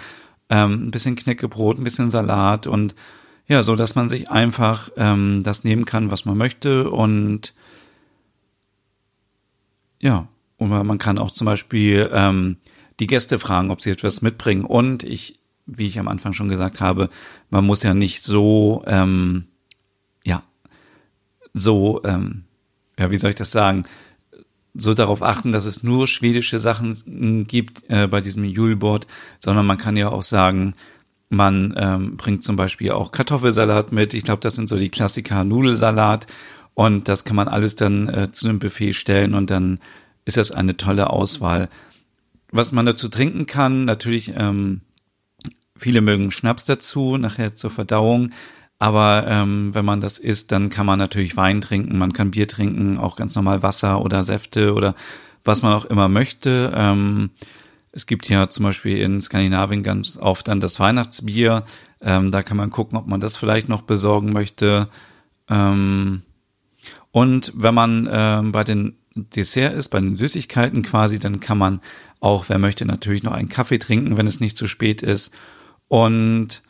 ähm, 0.49 0.87
ein 0.87 0.91
bisschen 0.91 1.17
Knäckebrot, 1.17 1.77
ein 1.77 1.83
bisschen 1.83 2.09
Salat 2.09 2.67
und 2.67 2.95
ja, 3.47 3.63
so 3.63 3.75
dass 3.75 3.95
man 3.95 4.07
sich 4.07 4.29
einfach 4.29 4.91
ähm, 4.95 5.43
das 5.43 5.65
nehmen 5.65 5.83
kann, 5.83 6.09
was 6.09 6.23
man 6.23 6.37
möchte 6.37 6.89
und 6.89 7.53
ja, 9.99 10.27
und 10.57 10.69
man 10.69 10.97
kann 10.97 11.17
auch 11.17 11.31
zum 11.31 11.45
Beispiel 11.45 12.09
ähm, 12.13 12.57
die 12.99 13.07
Gäste 13.07 13.39
fragen, 13.39 13.71
ob 13.71 13.81
sie 13.81 13.91
etwas 13.91 14.21
mitbringen. 14.21 14.65
Und 14.65 15.03
ich 15.03 15.39
wie 15.77 15.87
ich 15.87 15.99
am 15.99 16.07
Anfang 16.07 16.33
schon 16.33 16.49
gesagt 16.49 16.81
habe, 16.81 17.09
man 17.49 17.65
muss 17.65 17.83
ja 17.83 17.93
nicht 17.93 18.23
so, 18.23 18.83
ähm, 18.87 19.45
ja, 20.23 20.43
so, 21.53 22.01
ähm, 22.03 22.43
ja, 22.97 23.11
wie 23.11 23.17
soll 23.17 23.29
ich 23.29 23.35
das 23.35 23.51
sagen, 23.51 23.85
so 24.73 24.93
darauf 24.93 25.21
achten, 25.21 25.51
dass 25.51 25.65
es 25.65 25.83
nur 25.83 26.07
schwedische 26.07 26.59
Sachen 26.59 27.47
gibt 27.47 27.83
äh, 27.89 28.07
bei 28.07 28.21
diesem 28.21 28.43
Juleboard, 28.43 29.07
sondern 29.39 29.65
man 29.65 29.77
kann 29.77 29.95
ja 29.95 30.09
auch 30.09 30.23
sagen, 30.23 30.75
man 31.29 31.75
ähm, 31.77 32.17
bringt 32.17 32.43
zum 32.43 32.55
Beispiel 32.55 32.91
auch 32.91 33.11
Kartoffelsalat 33.11 33.91
mit. 33.91 34.13
Ich 34.13 34.23
glaube, 34.23 34.41
das 34.41 34.55
sind 34.55 34.69
so 34.69 34.77
die 34.77 34.89
Klassiker 34.89 35.43
Nudelsalat 35.43 36.25
und 36.79 37.09
das 37.09 37.25
kann 37.25 37.35
man 37.35 37.49
alles 37.49 37.75
dann 37.75 38.07
äh, 38.07 38.31
zu 38.31 38.47
einem 38.47 38.59
Buffet 38.59 38.93
stellen 38.93 39.33
und 39.33 39.49
dann 39.49 39.79
ist 40.23 40.37
das 40.37 40.53
eine 40.53 40.77
tolle 40.77 41.09
Auswahl. 41.09 41.67
was 42.53 42.71
man 42.71 42.85
dazu 42.85 43.09
trinken 43.09 43.47
kann, 43.47 43.83
natürlich, 43.83 44.31
ähm, 44.37 44.79
viele 45.75 45.99
mögen 45.99 46.31
Schnaps 46.31 46.63
dazu, 46.63 47.17
nachher 47.17 47.53
zur 47.53 47.69
Verdauung. 47.69 48.31
Aber 48.77 49.25
ähm, 49.27 49.75
wenn 49.75 49.83
man 49.83 49.99
das 49.99 50.19
isst, 50.19 50.53
dann 50.53 50.69
kann 50.69 50.85
man 50.85 50.97
natürlich 50.99 51.35
Wein 51.35 51.59
trinken, 51.59 51.97
man 51.97 52.13
kann 52.13 52.31
Bier 52.31 52.47
trinken, 52.47 52.97
auch 52.97 53.17
ganz 53.17 53.35
normal 53.35 53.61
Wasser 53.61 54.01
oder 54.01 54.23
Säfte 54.23 54.73
oder 54.73 54.95
was 55.43 55.61
man 55.61 55.73
auch 55.73 55.83
immer 55.83 56.07
möchte. 56.07 56.71
Ähm, 56.73 57.31
es 57.91 58.05
gibt 58.05 58.29
ja 58.29 58.49
zum 58.49 58.63
Beispiel 58.63 58.99
in 58.99 59.19
Skandinavien 59.19 59.83
ganz 59.83 60.15
oft 60.15 60.47
dann 60.47 60.61
das 60.61 60.79
Weihnachtsbier. 60.79 61.65
Ähm, 61.99 62.31
da 62.31 62.41
kann 62.41 62.55
man 62.55 62.69
gucken, 62.69 62.97
ob 62.97 63.05
man 63.05 63.19
das 63.19 63.35
vielleicht 63.35 63.67
noch 63.67 63.81
besorgen 63.81 64.31
möchte. 64.31 64.87
Ähm, 65.49 66.21
und 67.11 67.53
wenn 67.55 67.73
man 67.73 68.07
ähm, 68.11 68.51
bei 68.51 68.63
den 68.63 68.95
Dessert 69.15 69.73
ist, 69.73 69.89
bei 69.89 69.99
den 69.99 70.15
Süßigkeiten 70.15 70.83
quasi, 70.83 71.19
dann 71.19 71.39
kann 71.39 71.57
man 71.57 71.81
auch, 72.19 72.49
wer 72.49 72.59
möchte, 72.59 72.85
natürlich 72.85 73.23
noch 73.23 73.33
einen 73.33 73.49
Kaffee 73.49 73.79
trinken, 73.79 74.17
wenn 74.17 74.27
es 74.27 74.39
nicht 74.39 74.57
zu 74.57 74.67
spät 74.67 75.01
ist. 75.01 75.33
Und 75.87 76.61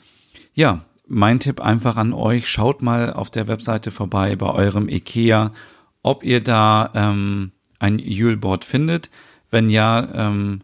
ja, 0.53 0.85
mein 1.07 1.39
Tipp 1.39 1.59
einfach 1.59 1.97
an 1.97 2.13
euch, 2.13 2.47
schaut 2.47 2.81
mal 2.81 3.11
auf 3.13 3.29
der 3.29 3.47
Webseite 3.47 3.91
vorbei 3.91 4.35
bei 4.35 4.47
eurem 4.47 4.87
IKEA, 4.87 5.51
ob 6.03 6.23
ihr 6.23 6.41
da 6.41 6.91
ähm, 6.93 7.51
ein 7.79 7.99
Juleboard 7.99 8.63
findet. 8.63 9.09
Wenn 9.51 9.69
ja, 9.69 10.07
ähm, 10.13 10.61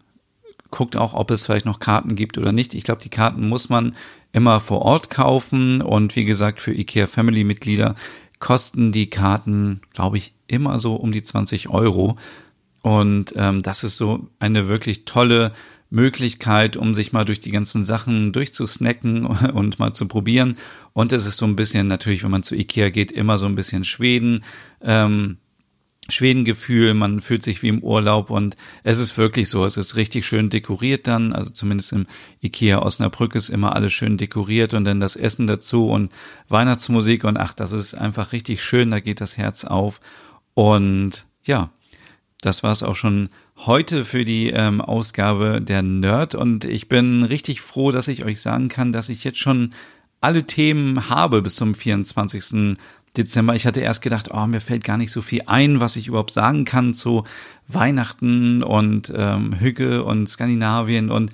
guckt 0.70 0.96
auch, 0.96 1.13
ob 1.13 1.32
es 1.32 1.46
vielleicht 1.46 1.65
noch 1.65 1.79
Karten 1.79 2.15
gibt 2.15 2.38
oder 2.38 2.51
nicht. 2.51 2.74
Ich 2.74 2.84
glaube, 2.84 3.01
die 3.01 3.10
Karten 3.10 3.48
muss 3.48 3.70
man 3.70 3.96
immer 4.34 4.60
vor 4.60 4.82
Ort 4.82 5.10
kaufen 5.10 5.82
und 5.82 6.15
wie 6.15 6.25
gesagt, 6.25 6.62
für 6.62 6.74
IKEA 6.74 7.08
Family 7.08 7.44
Mitglieder 7.44 7.96
kosten 8.39 8.92
die 8.92 9.10
Karten, 9.10 9.82
glaube 9.94 10.18
ich, 10.18 10.34
immer 10.48 10.80
so 10.80 10.96
um 10.96 11.12
die 11.12 11.24
20 11.24 11.70
Euro. 11.70 12.18
Und 12.84 13.34
ähm, 13.36 13.62
das 13.62 13.84
ist 13.84 13.98
so 13.98 14.27
eine 14.39 14.68
wirklich 14.68 15.06
tolle 15.06 15.51
Möglichkeit, 15.89 16.77
um 16.77 16.94
sich 16.94 17.13
mal 17.13 17.25
durch 17.25 17.39
die 17.39 17.51
ganzen 17.51 17.84
Sachen 17.84 18.34
durchzusnacken 18.34 19.25
und 19.54 19.80
mal 19.80 19.94
zu 19.94 20.08
probieren. 20.08 20.58
Und 20.94 21.12
es 21.12 21.25
ist 21.25 21.38
so 21.38 21.46
ein 21.46 21.56
bisschen 21.56 21.88
natürlich, 21.88 22.24
wenn 22.24 22.32
man 22.32 22.44
zu 22.44 22.56
Ikea 22.56 22.89
geht, 22.89 23.12
immer 23.12 23.38
so 23.38 23.46
ein 23.46 23.56
bisschen 23.56 23.84
Schweden. 23.84 24.44
Ähm, 24.82 25.38
Schwedengefühl, 26.09 26.93
man 26.93 27.19
fühlt 27.19 27.43
sich 27.43 27.63
wie 27.63 27.69
im 27.69 27.81
Urlaub 27.81 28.29
und 28.29 28.55
es 28.83 29.00
ist 29.00 29.17
wirklich 29.17 29.50
so, 29.50 29.65
es 29.65 29.77
ist 29.77 29.95
richtig 29.95 30.25
schön 30.25 30.50
dekoriert 30.50 31.07
dann, 31.07 31.33
also 31.33 31.50
zumindest 31.50 31.93
im 31.93 32.05
Ikea 32.43 32.81
Osnabrück 32.81 33.33
ist 33.33 33.50
immer 33.50 33.75
alles 33.75 33.93
schön 33.93 34.17
dekoriert 34.17 34.74
und 34.75 34.83
dann 34.83 35.00
das 35.00 35.15
Essen 35.15 35.47
dazu 35.47 35.88
und 35.88 36.12
Weihnachtsmusik 36.47 37.24
und 37.24 37.38
ach, 37.38 37.53
das 37.53 37.71
ist 37.71 37.95
einfach 37.95 38.33
richtig 38.33 38.63
schön, 38.63 38.91
da 38.91 39.00
geht 39.00 39.19
das 39.19 39.38
Herz 39.38 39.65
auf 39.65 40.00
und 40.53 41.25
ja, 41.43 41.71
das 42.41 42.62
war 42.62 42.71
es 42.71 42.83
auch 42.83 42.95
schon 42.95 43.29
heute 43.57 44.05
für 44.05 44.25
die 44.25 44.50
ähm, 44.51 44.81
Ausgabe 44.81 45.59
der 45.59 45.81
Nerd 45.81 46.35
und 46.35 46.65
ich 46.65 46.88
bin 46.88 47.24
richtig 47.24 47.62
froh, 47.62 47.89
dass 47.91 48.07
ich 48.07 48.24
euch 48.24 48.41
sagen 48.41 48.69
kann, 48.69 48.91
dass 48.91 49.09
ich 49.09 49.24
jetzt 49.24 49.39
schon 49.39 49.74
alle 50.21 50.45
Themen 50.45 51.09
habe 51.09 51.41
bis 51.41 51.55
zum 51.55 51.74
24. 51.75 52.77
Dezember. 53.17 53.55
Ich 53.55 53.65
hatte 53.65 53.81
erst 53.81 54.01
gedacht, 54.01 54.29
oh, 54.34 54.45
mir 54.48 54.62
fällt 54.62 54.84
gar 54.84 54.98
nicht 54.98 55.12
so 55.12 55.22
viel 55.22 55.43
ein, 55.48 55.79
was 55.79 55.95
ich 55.95 56.07
überhaupt 56.07 56.31
sagen 56.31 56.65
kann 56.65 56.93
zu 56.93 57.24
Weihnachten 57.67 58.63
und 58.63 59.12
ähm, 59.15 59.60
Hügge 59.60 60.03
und 60.03 60.27
Skandinavien 60.27 61.12
und 61.12 61.31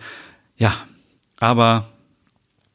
ja, 0.58 0.74
aber 1.40 1.90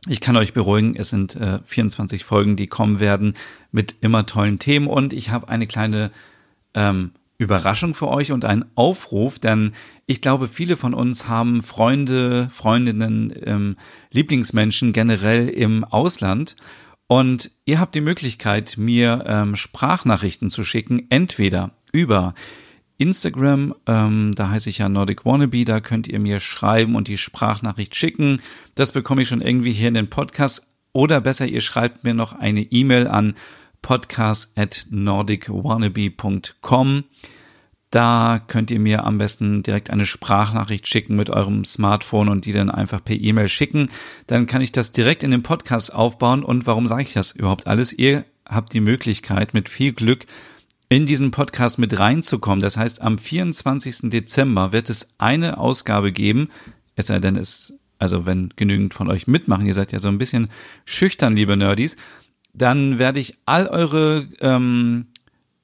ich 0.08 0.20
kann 0.20 0.36
euch 0.36 0.52
beruhigen, 0.52 0.94
es 0.96 1.10
sind 1.10 1.36
äh, 1.36 1.58
24 1.64 2.24
Folgen, 2.24 2.56
die 2.56 2.66
kommen 2.66 3.00
werden 3.00 3.34
mit 3.72 3.96
immer 4.00 4.26
tollen 4.26 4.58
Themen 4.58 4.86
und 4.86 5.12
ich 5.12 5.30
habe 5.30 5.48
eine 5.48 5.66
kleine 5.66 6.10
ähm, 6.74 7.12
Überraschung 7.38 7.94
für 7.94 8.08
euch 8.08 8.32
und 8.32 8.44
ein 8.44 8.64
Aufruf, 8.76 9.38
denn 9.38 9.72
ich 10.06 10.22
glaube, 10.22 10.48
viele 10.48 10.76
von 10.76 10.94
uns 10.94 11.28
haben 11.28 11.62
Freunde, 11.62 12.48
Freundinnen, 12.50 13.32
ähm, 13.44 13.76
Lieblingsmenschen 14.10 14.92
generell 14.92 15.48
im 15.48 15.84
Ausland. 15.84 16.56
Und 17.08 17.52
ihr 17.64 17.78
habt 17.78 17.94
die 17.94 18.00
Möglichkeit, 18.00 18.76
mir 18.78 19.22
ähm, 19.26 19.54
Sprachnachrichten 19.54 20.50
zu 20.50 20.64
schicken, 20.64 21.06
entweder 21.10 21.70
über 21.92 22.34
Instagram, 22.98 23.74
ähm, 23.86 24.32
da 24.34 24.50
heiße 24.50 24.68
ich 24.70 24.78
ja 24.78 24.88
Nordic 24.88 25.24
Wannabe, 25.24 25.64
da 25.64 25.78
könnt 25.80 26.08
ihr 26.08 26.18
mir 26.18 26.40
schreiben 26.40 26.96
und 26.96 27.06
die 27.08 27.18
Sprachnachricht 27.18 27.94
schicken. 27.94 28.40
Das 28.74 28.90
bekomme 28.92 29.20
ich 29.22 29.28
schon 29.28 29.42
irgendwie 29.42 29.72
hier 29.72 29.88
in 29.88 29.94
den 29.94 30.10
Podcast. 30.10 30.66
Oder 30.92 31.20
besser, 31.20 31.46
ihr 31.46 31.60
schreibt 31.60 32.04
mir 32.04 32.14
noch 32.14 32.32
eine 32.32 32.62
E-Mail 32.62 33.06
an 33.06 33.34
podcast 33.82 34.58
at 34.58 34.86
nordicwannabe.com. 34.90 37.04
Da 37.90 38.40
könnt 38.46 38.70
ihr 38.70 38.80
mir 38.80 39.04
am 39.04 39.18
besten 39.18 39.62
direkt 39.62 39.90
eine 39.90 40.06
Sprachnachricht 40.06 40.88
schicken 40.88 41.16
mit 41.16 41.30
eurem 41.30 41.64
Smartphone 41.64 42.28
und 42.28 42.44
die 42.44 42.52
dann 42.52 42.70
einfach 42.70 43.02
per 43.02 43.16
E-Mail 43.16 43.48
schicken. 43.48 43.90
Dann 44.26 44.46
kann 44.46 44.60
ich 44.60 44.72
das 44.72 44.92
direkt 44.92 45.22
in 45.22 45.30
den 45.30 45.42
Podcast 45.42 45.94
aufbauen. 45.94 46.42
Und 46.42 46.66
warum 46.66 46.86
sage 46.86 47.02
ich 47.02 47.12
das 47.12 47.32
überhaupt 47.32 47.66
alles? 47.66 47.92
Ihr 47.92 48.24
habt 48.44 48.72
die 48.72 48.80
Möglichkeit, 48.80 49.54
mit 49.54 49.68
viel 49.68 49.92
Glück 49.92 50.26
in 50.88 51.06
diesen 51.06 51.30
Podcast 51.30 51.78
mit 51.78 51.98
reinzukommen. 51.98 52.60
Das 52.60 52.76
heißt, 52.76 53.02
am 53.02 53.18
24. 53.18 54.10
Dezember 54.10 54.72
wird 54.72 54.90
es 54.90 55.08
eine 55.18 55.58
Ausgabe 55.58 56.12
geben, 56.12 56.48
es 56.94 57.08
sei 57.08 57.18
denn, 57.18 57.36
es, 57.36 57.74
also 57.98 58.26
wenn 58.26 58.50
genügend 58.56 58.94
von 58.94 59.10
euch 59.10 59.26
mitmachen, 59.26 59.66
ihr 59.66 59.74
seid 59.74 59.92
ja 59.92 59.98
so 59.98 60.08
ein 60.08 60.18
bisschen 60.18 60.48
schüchtern, 60.84 61.34
liebe 61.34 61.56
Nerdies, 61.56 61.96
dann 62.54 62.98
werde 62.98 63.20
ich 63.20 63.38
all 63.44 63.66
eure 63.66 64.28
ähm, 64.40 65.06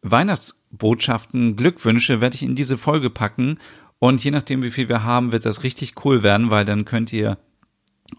Weihnachtsbotschaften, 0.02 1.56
Glückwünsche 1.56 2.20
werde 2.20 2.34
ich 2.34 2.42
in 2.42 2.54
diese 2.54 2.76
Folge 2.76 3.10
packen. 3.10 3.58
Und 3.98 4.22
je 4.24 4.32
nachdem, 4.32 4.62
wie 4.62 4.70
viel 4.70 4.88
wir 4.88 5.04
haben, 5.04 5.32
wird 5.32 5.46
das 5.46 5.62
richtig 5.62 6.04
cool 6.04 6.22
werden, 6.22 6.50
weil 6.50 6.64
dann 6.64 6.84
könnt 6.84 7.12
ihr 7.12 7.38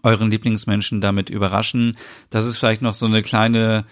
euren 0.02 0.30
Lieblingsmenschen 0.30 1.00
damit 1.00 1.30
überraschen. 1.30 1.96
Das 2.30 2.46
ist 2.46 2.56
vielleicht 2.56 2.82
noch 2.82 2.94
so 2.94 3.06
eine 3.06 3.22
kleine, 3.22 3.84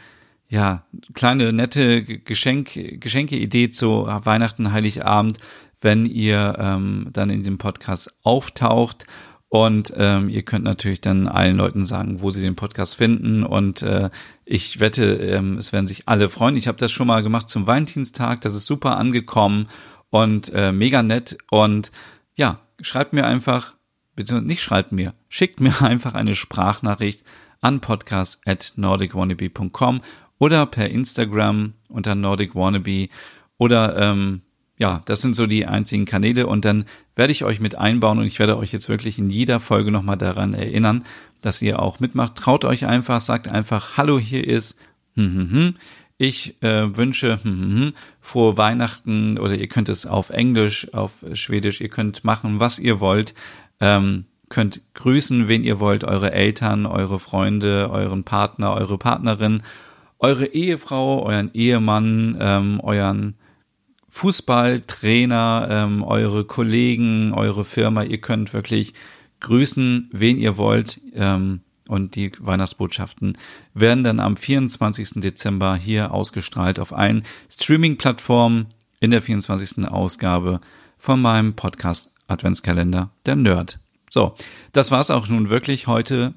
ja, 0.49 0.85
kleine 1.13 1.53
nette 1.53 2.03
Geschenk, 2.03 2.71
Geschenke-Idee 3.01 3.71
zu 3.71 4.07
Weihnachten, 4.07 4.73
Heiligabend, 4.73 5.39
wenn 5.81 6.07
ihr 6.07 6.57
ähm, 6.59 7.09
dann 7.13 7.31
in 7.31 7.39
diesem 7.39 7.59
Podcast 7.59 8.17
auftaucht 8.23 9.07
und 9.53 9.93
ähm, 9.99 10.31
ihr 10.31 10.45
könnt 10.45 10.65
natürlich 10.65 11.03
dann 11.03 11.29
allen 11.29 11.59
Leuten 11.59 11.85
sagen, 11.85 12.23
wo 12.23 12.31
sie 12.31 12.41
den 12.41 12.57
Podcast 12.57 12.97
finden. 12.97 13.45
Und 13.45 13.83
äh, 13.83 14.09
ich 14.47 14.81
wette, 14.81 15.05
ähm, 15.05 15.59
es 15.59 15.75
werden 15.75 15.87
sich 15.87 16.09
alle 16.09 16.31
freuen. 16.31 16.57
Ich 16.57 16.69
habe 16.69 16.79
das 16.79 16.91
schon 16.91 17.07
mal 17.07 17.23
gemacht 17.23 17.51
zum 17.51 17.67
Valentinstag. 17.67 18.41
Das 18.41 18.55
ist 18.55 18.65
super 18.65 18.97
angekommen 18.97 19.69
und 20.09 20.51
äh, 20.55 20.73
mega 20.73 21.03
nett. 21.03 21.37
Und 21.51 21.93
ja, 22.35 22.61
schreibt 22.81 23.13
mir 23.13 23.27
einfach, 23.27 23.75
beziehungsweise 24.17 24.49
nicht 24.49 24.63
schreibt 24.63 24.93
mir, 24.93 25.13
schickt 25.29 25.61
mir 25.61 25.83
einfach 25.83 26.15
eine 26.15 26.35
Sprachnachricht 26.35 27.23
an 27.61 27.81
podcast 27.81 28.41
at 28.47 28.73
nordicwannabe.com 28.77 30.01
oder 30.39 30.65
per 30.65 30.89
Instagram 30.89 31.75
unter 31.89 32.15
nordicwannabe 32.15 33.11
oder 33.59 33.99
ähm, 33.99 34.41
ja, 34.83 35.01
das 35.05 35.23
sind 35.23 35.37
so 35.37 35.47
die 35.47 35.65
einzigen 35.65 36.07
Kanäle 36.07 36.49
und 36.49 36.65
dann 36.65 36.87
werde 37.15 37.31
ich 37.31 37.45
euch 37.45 37.61
mit 37.61 37.77
einbauen 37.77 38.19
und 38.19 38.25
ich 38.25 38.41
werde 38.41 38.59
euch 38.59 38.73
jetzt 38.73 38.89
wirklich 38.89 39.17
in 39.17 39.31
jeder 39.31 39.61
Folge 39.61 39.93
nochmal 39.93 40.19
daran 40.19 40.55
erinnern, 40.55 41.05
dass 41.41 41.63
ihr 41.63 41.79
auch 41.79 42.01
mitmacht. 42.01 42.35
Traut 42.35 42.65
euch 42.65 42.85
einfach, 42.85 43.21
sagt 43.21 43.47
einfach, 43.47 43.97
hallo, 43.97 44.19
hier 44.19 44.45
ist, 44.45 44.81
hm, 45.15 45.35
hm, 45.35 45.51
hm. 45.53 45.75
ich 46.19 46.61
äh, 46.65 46.97
wünsche 46.97 47.39
hm, 47.45 47.53
hm, 47.53 47.77
hm, 47.77 47.93
frohe 48.21 48.59
Weihnachten 48.59 49.39
oder 49.39 49.55
ihr 49.55 49.69
könnt 49.69 49.89
es 49.89 50.05
auf 50.05 50.31
Englisch, 50.31 50.93
auf 50.93 51.13
Schwedisch, 51.35 51.81
ihr 51.81 51.89
könnt 51.89 52.25
machen, 52.25 52.59
was 52.59 52.81
ihr 52.81 52.99
wollt. 52.99 53.35
Ähm, 53.79 54.25
könnt 54.49 54.81
grüßen, 54.95 55.47
wen 55.47 55.63
ihr 55.63 55.79
wollt, 55.79 56.03
eure 56.03 56.33
Eltern, 56.33 56.87
eure 56.87 57.21
Freunde, 57.21 57.89
euren 57.89 58.25
Partner, 58.25 58.75
eure 58.75 58.99
Partnerin, 58.99 59.63
eure 60.19 60.47
Ehefrau, 60.47 61.23
euren 61.23 61.55
Ehemann, 61.55 62.37
ähm, 62.41 62.81
euren 62.83 63.37
Fußballtrainer, 64.15 65.69
ähm, 65.71 66.03
eure 66.03 66.45
Kollegen, 66.45 67.33
eure 67.33 67.65
Firma. 67.65 68.03
Ihr 68.03 68.21
könnt 68.21 68.53
wirklich 68.53 68.93
grüßen, 69.41 70.11
wen 70.13 70.37
ihr 70.37 70.59
wollt. 70.59 71.01
Ähm, 71.15 71.61
und 71.89 72.15
die 72.15 72.31
Weihnachtsbotschaften 72.39 73.39
werden 73.73 74.05
dann 74.05 74.21
am 74.21 74.37
24. 74.37 75.23
Dezember 75.23 75.77
hier 75.77 76.13
ausgestrahlt 76.13 76.79
auf 76.79 76.93
allen 76.93 77.25
Streaming-Plattformen 77.51 78.67
in 79.01 79.11
der 79.13 79.23
24. 79.23 79.89
Ausgabe 79.89 80.61
von 80.99 81.21
meinem 81.21 81.55
Podcast 81.55 82.13
Adventskalender, 82.29 83.11
der 83.25 83.37
Nerd. 83.37 83.81
So, 84.11 84.35
das 84.73 84.91
war's 84.91 85.11
auch 85.11 85.27
nun 85.29 85.49
wirklich 85.49 85.87
heute 85.87 86.35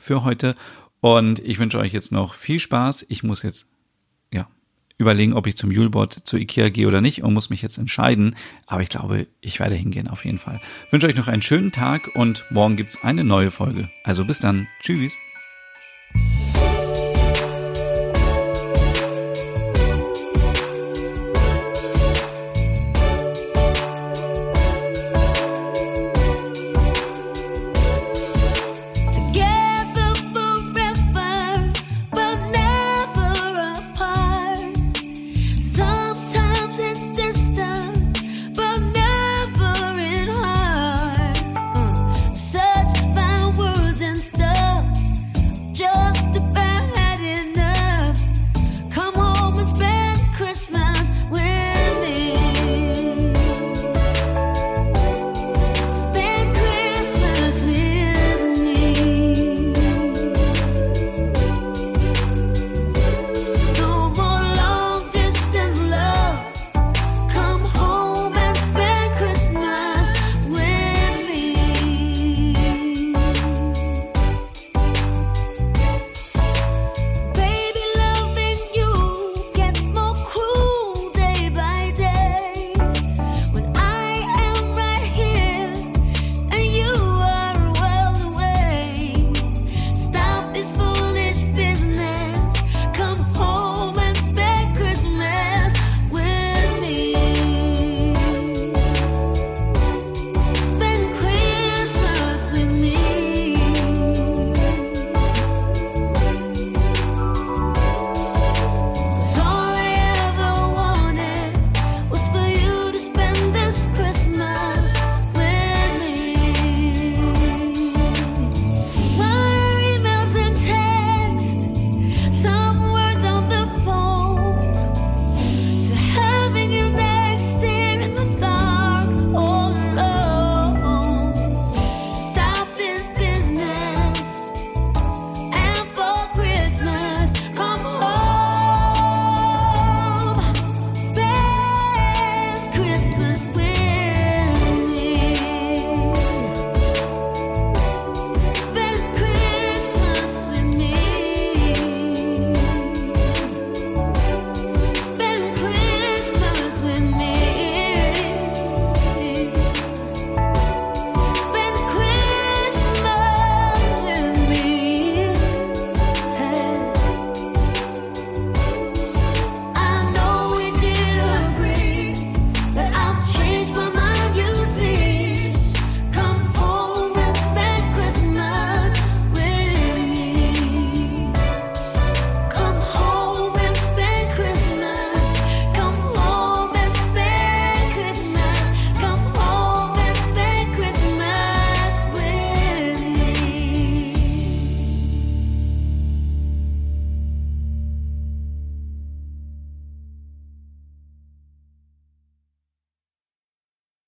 für 0.00 0.24
heute. 0.24 0.54
Und 1.00 1.40
ich 1.40 1.58
wünsche 1.58 1.78
euch 1.78 1.92
jetzt 1.92 2.10
noch 2.10 2.32
viel 2.32 2.58
Spaß. 2.58 3.04
Ich 3.10 3.22
muss 3.22 3.42
jetzt 3.42 3.68
überlegen, 4.98 5.34
ob 5.34 5.46
ich 5.46 5.56
zum 5.56 5.70
Julebot 5.70 6.12
zu 6.12 6.36
Ikea 6.36 6.70
gehe 6.70 6.88
oder 6.88 7.00
nicht 7.00 7.22
und 7.22 7.34
muss 7.34 7.50
mich 7.50 7.62
jetzt 7.62 7.78
entscheiden. 7.78 8.34
Aber 8.66 8.82
ich 8.82 8.88
glaube, 8.88 9.26
ich 9.40 9.60
werde 9.60 9.74
hingehen 9.74 10.08
auf 10.08 10.24
jeden 10.24 10.38
Fall. 10.38 10.60
Ich 10.86 10.92
wünsche 10.92 11.06
euch 11.06 11.16
noch 11.16 11.28
einen 11.28 11.42
schönen 11.42 11.72
Tag 11.72 12.14
und 12.14 12.44
morgen 12.50 12.76
gibt's 12.76 13.02
eine 13.02 13.24
neue 13.24 13.50
Folge. 13.50 13.88
Also 14.04 14.24
bis 14.24 14.38
dann. 14.38 14.66
Tschüss. 14.80 15.16